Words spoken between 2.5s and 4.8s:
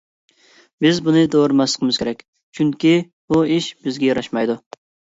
چۈنكى بۇ ئىش بىزگە ياراشمايدۇ.